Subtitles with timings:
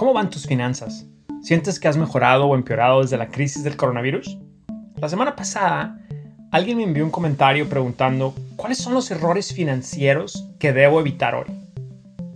[0.00, 1.06] ¿Cómo van tus finanzas?
[1.42, 4.38] ¿Sientes que has mejorado o empeorado desde la crisis del coronavirus?
[4.96, 5.98] La semana pasada,
[6.50, 11.44] alguien me envió un comentario preguntando cuáles son los errores financieros que debo evitar hoy.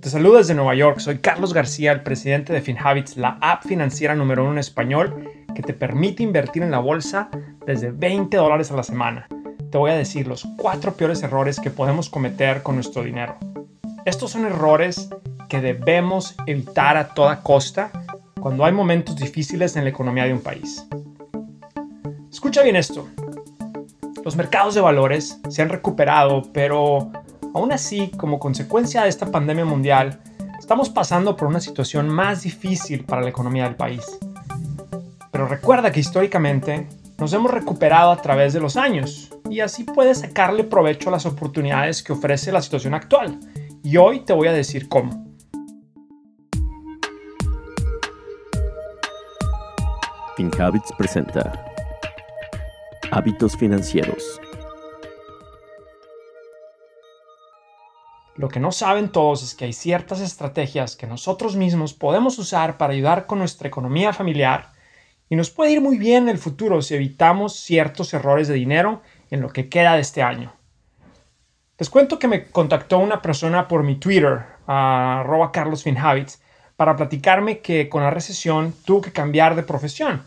[0.00, 4.14] Te saludo desde Nueva York, soy Carlos García, el presidente de FinHabits, la app financiera
[4.14, 7.30] número uno en español que te permite invertir en la bolsa
[7.64, 9.26] desde 20 dólares a la semana.
[9.72, 13.38] Te voy a decir los cuatro peores errores que podemos cometer con nuestro dinero.
[14.04, 15.08] Estos son errores
[15.48, 17.90] que debemos evitar a toda costa
[18.40, 20.86] cuando hay momentos difíciles en la economía de un país.
[22.30, 23.08] Escucha bien esto.
[24.24, 27.10] Los mercados de valores se han recuperado, pero
[27.54, 30.20] aún así, como consecuencia de esta pandemia mundial,
[30.58, 34.18] estamos pasando por una situación más difícil para la economía del país.
[35.30, 36.86] Pero recuerda que históricamente
[37.18, 41.26] nos hemos recuperado a través de los años y así puedes sacarle provecho a las
[41.26, 43.38] oportunidades que ofrece la situación actual.
[43.82, 45.23] Y hoy te voy a decir cómo.
[50.36, 51.52] FinHabits presenta
[53.12, 54.40] Hábitos Financieros.
[58.34, 62.78] Lo que no saben todos es que hay ciertas estrategias que nosotros mismos podemos usar
[62.78, 64.72] para ayudar con nuestra economía familiar
[65.28, 69.02] y nos puede ir muy bien en el futuro si evitamos ciertos errores de dinero
[69.30, 70.52] en lo que queda de este año.
[71.78, 76.40] Les cuento que me contactó una persona por mi Twitter, arroba carlosfinhabits,
[76.76, 80.22] para platicarme que con la recesión tuvo que cambiar de profesión.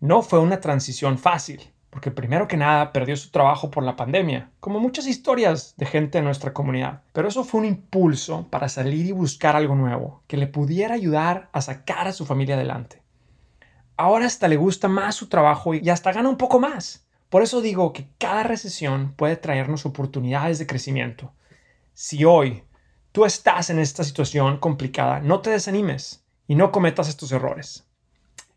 [0.00, 4.50] No fue una transición fácil, porque primero que nada perdió su trabajo por la pandemia,
[4.60, 7.02] como muchas historias de gente en nuestra comunidad.
[7.12, 11.48] Pero eso fue un impulso para salir y buscar algo nuevo, que le pudiera ayudar
[11.52, 13.02] a sacar a su familia adelante.
[13.96, 17.04] Ahora hasta le gusta más su trabajo y hasta gana un poco más.
[17.28, 21.32] Por eso digo que cada recesión puede traernos oportunidades de crecimiento.
[21.94, 22.62] Si hoy
[23.18, 27.84] tú estás en esta situación complicada, no te desanimes y no cometas estos errores.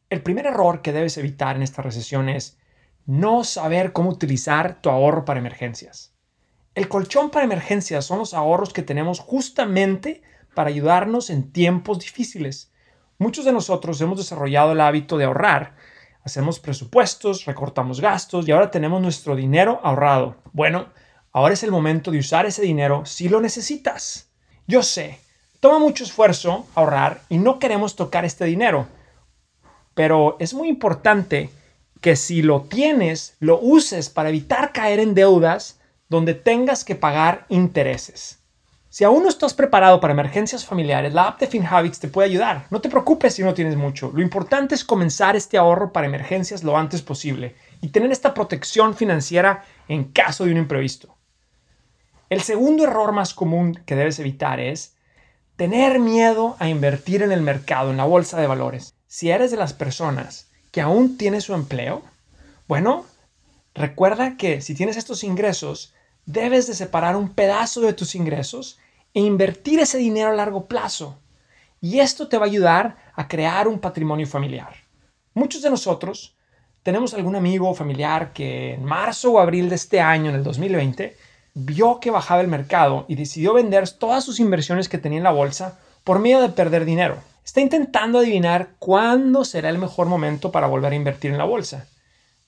[0.07, 2.59] El primer error que debes evitar en esta recesión es
[3.07, 6.13] no saber cómo utilizar tu ahorro para emergencias.
[6.75, 10.21] El colchón para emergencias son los ahorros que tenemos justamente
[10.53, 12.71] para ayudarnos en tiempos difíciles.
[13.17, 15.75] Muchos de nosotros hemos desarrollado el hábito de ahorrar.
[16.23, 20.35] Hacemos presupuestos, recortamos gastos y ahora tenemos nuestro dinero ahorrado.
[20.53, 20.89] Bueno,
[21.31, 24.27] ahora es el momento de usar ese dinero si lo necesitas.
[24.67, 25.19] Yo sé,
[25.59, 28.87] toma mucho esfuerzo ahorrar y no queremos tocar este dinero,
[29.93, 31.49] pero es muy importante
[32.01, 35.79] que si lo tienes, lo uses para evitar caer en deudas
[36.09, 38.39] donde tengas que pagar intereses.
[38.89, 42.65] Si aún no estás preparado para emergencias familiares, la app de FinHabits te puede ayudar.
[42.69, 44.11] No te preocupes si no tienes mucho.
[44.13, 48.93] Lo importante es comenzar este ahorro para emergencias lo antes posible y tener esta protección
[48.93, 51.15] financiera en caso de un imprevisto.
[52.31, 54.95] El segundo error más común que debes evitar es
[55.57, 58.95] tener miedo a invertir en el mercado, en la bolsa de valores.
[59.05, 62.03] Si eres de las personas que aún tiene su empleo,
[62.69, 63.05] bueno,
[63.75, 65.93] recuerda que si tienes estos ingresos,
[66.25, 68.79] debes de separar un pedazo de tus ingresos
[69.13, 71.19] e invertir ese dinero a largo plazo.
[71.81, 74.73] Y esto te va a ayudar a crear un patrimonio familiar.
[75.33, 76.37] Muchos de nosotros
[76.81, 80.43] tenemos algún amigo o familiar que en marzo o abril de este año, en el
[80.45, 81.17] 2020,
[81.53, 85.31] vio que bajaba el mercado y decidió vender todas sus inversiones que tenía en la
[85.31, 87.17] bolsa por miedo de perder dinero.
[87.43, 91.87] Está intentando adivinar cuándo será el mejor momento para volver a invertir en la bolsa.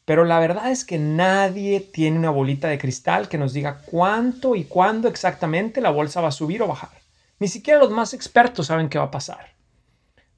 [0.06, 4.56] Pero la verdad es que nadie tiene una bolita de cristal que nos diga cuánto
[4.56, 6.92] y cuándo exactamente la bolsa va a subir o bajar.
[7.40, 9.54] Ni siquiera los más expertos saben qué va a pasar.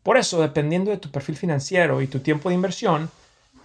[0.04, 3.09] Por eso, dependiendo de tu perfil financiero y tu tiempo de inversión,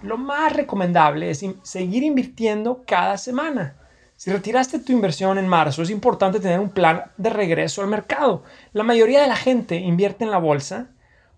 [0.03, 3.77] lo más recomendable es seguir invirtiendo cada semana.
[4.21, 8.43] Si retiraste tu inversión en marzo, es importante tener un plan de regreso al mercado.
[8.75, 10.89] La mayoría de la gente invierte en la bolsa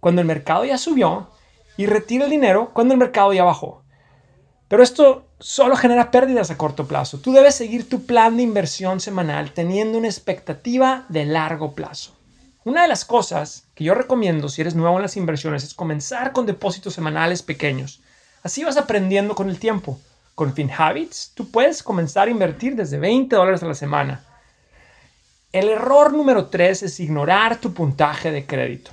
[0.00, 1.30] cuando el mercado ya subió
[1.76, 3.84] y retira el dinero cuando el mercado ya bajó.
[4.66, 7.20] Pero esto solo genera pérdidas a corto plazo.
[7.20, 12.16] Tú debes seguir tu plan de inversión semanal teniendo una expectativa de largo plazo.
[12.64, 16.32] Una de las cosas que yo recomiendo si eres nuevo en las inversiones es comenzar
[16.32, 18.00] con depósitos semanales pequeños.
[18.42, 20.00] Así vas aprendiendo con el tiempo.
[20.34, 24.24] Con FinHabits, tú puedes comenzar a invertir desde 20 dólares a la semana.
[25.52, 28.92] El error número 3 es ignorar tu puntaje de crédito.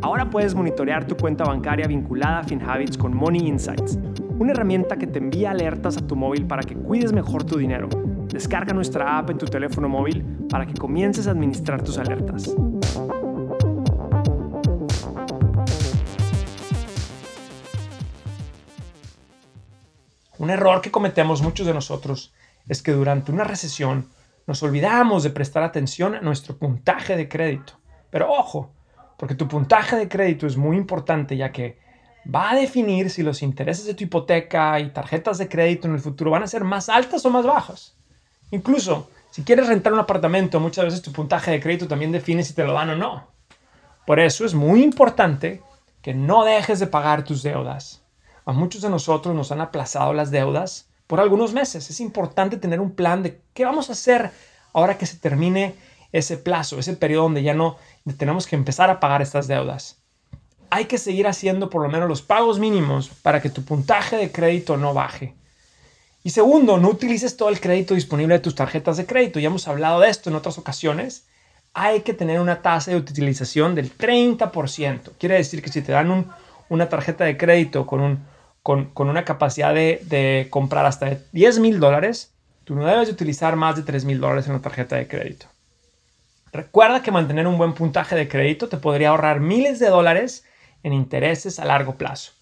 [0.00, 3.96] Ahora puedes monitorear tu cuenta bancaria vinculada a FinHabits con Money Insights,
[4.40, 7.88] una herramienta que te envía alertas a tu móvil para que cuides mejor tu dinero.
[8.26, 12.52] Descarga nuestra app en tu teléfono móvil para que comiences a administrar tus alertas.
[20.42, 22.32] Un error que cometemos muchos de nosotros
[22.66, 24.08] es que durante una recesión
[24.48, 27.74] nos olvidamos de prestar atención a nuestro puntaje de crédito.
[28.10, 28.72] Pero ojo,
[29.18, 31.78] porque tu puntaje de crédito es muy importante ya que
[32.26, 36.00] va a definir si los intereses de tu hipoteca y tarjetas de crédito en el
[36.00, 37.96] futuro van a ser más altas o más bajas.
[38.50, 42.52] Incluso, si quieres rentar un apartamento, muchas veces tu puntaje de crédito también define si
[42.52, 43.28] te lo dan o no.
[44.04, 45.62] Por eso es muy importante
[46.02, 48.01] que no dejes de pagar tus deudas.
[48.44, 51.90] A muchos de nosotros nos han aplazado las deudas por algunos meses.
[51.90, 54.30] Es importante tener un plan de qué vamos a hacer
[54.72, 55.74] ahora que se termine
[56.12, 57.76] ese plazo, ese periodo donde ya no
[58.16, 59.98] tenemos que empezar a pagar estas deudas.
[60.70, 64.32] Hay que seguir haciendo por lo menos los pagos mínimos para que tu puntaje de
[64.32, 65.34] crédito no baje.
[66.24, 69.40] Y segundo, no utilices todo el crédito disponible de tus tarjetas de crédito.
[69.40, 71.26] Ya hemos hablado de esto en otras ocasiones.
[71.74, 75.12] Hay que tener una tasa de utilización del 30%.
[75.18, 76.26] Quiere decir que si te dan
[76.68, 78.31] una tarjeta de crédito con un
[78.62, 82.32] con, una capacidad de, comprar hasta 10 mil dólares,
[82.64, 85.46] tú no debes de utilizar más de 3 mil dólares en la tarjeta de crédito.
[86.52, 90.44] Recuerda que mantener un buen puntaje de crédito te podría ahorrar miles de dólares
[90.82, 92.32] en intereses a largo plazo.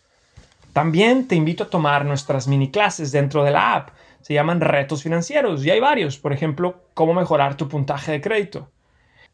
[0.73, 3.91] También te invito a tomar nuestras mini clases dentro de la app.
[4.21, 6.19] Se llaman retos financieros y hay varios.
[6.19, 8.69] Por ejemplo, cómo mejorar tu puntaje de crédito.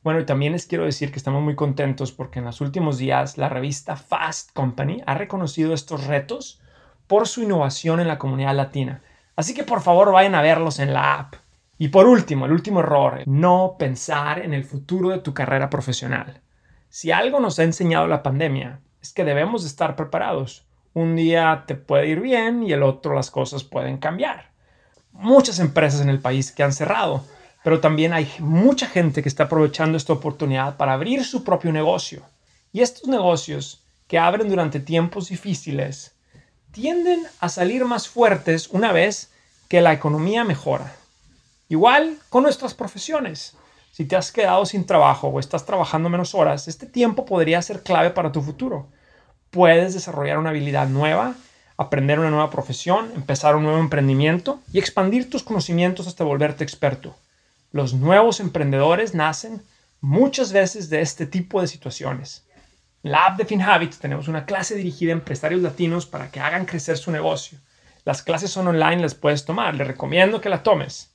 [0.02, 3.38] Bueno, y también les quiero decir que estamos muy contentos porque en los últimos días
[3.38, 6.60] la revista Fast Company ha reconocido estos retos
[7.06, 9.02] por su innovación en la comunidad latina.
[9.36, 11.34] Así que por favor vayan a verlos en la app.
[11.78, 16.40] Y por último, el último error, no pensar en el futuro de tu carrera profesional.
[16.88, 20.66] Si algo nos ha enseñado la pandemia, es que debemos estar preparados.
[20.94, 24.52] Un día te puede ir bien y el otro las cosas pueden cambiar.
[25.12, 27.22] Muchas empresas en el país que han cerrado,
[27.62, 32.22] pero también hay mucha gente que está aprovechando esta oportunidad para abrir su propio negocio.
[32.72, 36.15] Y estos negocios que abren durante tiempos difíciles
[36.76, 39.30] tienden a salir más fuertes una vez
[39.66, 40.92] que la economía mejora.
[41.70, 43.54] Igual con nuestras profesiones.
[43.92, 47.82] Si te has quedado sin trabajo o estás trabajando menos horas, este tiempo podría ser
[47.82, 48.88] clave para tu futuro.
[49.50, 51.34] Puedes desarrollar una habilidad nueva,
[51.78, 57.16] aprender una nueva profesión, empezar un nuevo emprendimiento y expandir tus conocimientos hasta volverte experto.
[57.72, 59.62] Los nuevos emprendedores nacen
[60.02, 62.45] muchas veces de este tipo de situaciones.
[63.06, 66.98] La app de FinHabits tenemos una clase dirigida a empresarios latinos para que hagan crecer
[66.98, 67.56] su negocio.
[68.04, 69.76] Las clases son online, las puedes tomar.
[69.76, 71.14] Les recomiendo que la tomes.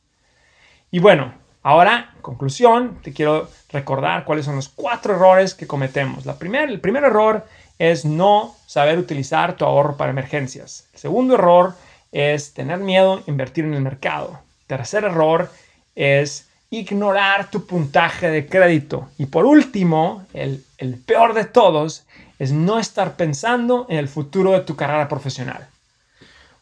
[0.89, 1.33] Y bueno,
[1.63, 6.25] ahora, conclusión, te quiero recordar cuáles son los cuatro errores que cometemos.
[6.25, 7.45] La el primer error
[7.77, 10.88] es no saber utilizar tu ahorro para emergencias.
[10.93, 11.75] El segundo error
[12.13, 14.39] es tener miedo a invertir en el mercado.
[14.61, 15.51] El tercer error
[15.95, 19.09] es ignorar tu puntaje de crédito.
[19.18, 20.63] Y por último, el,
[21.06, 22.06] peor de todos
[22.39, 25.68] es no estar pensando en el futuro de tu carrera profesional.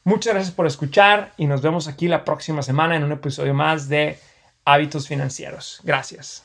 [0.03, 3.87] Muchas gracias por escuchar y nos vemos aquí la próxima semana en un episodio más
[3.87, 4.17] de
[4.65, 5.79] Hábitos Financieros.
[5.83, 6.43] Gracias.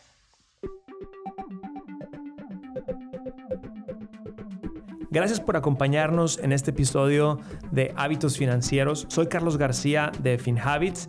[5.11, 7.41] Gracias por acompañarnos en este episodio
[7.71, 9.07] de Hábitos Financieros.
[9.09, 11.09] Soy Carlos García de FinHabits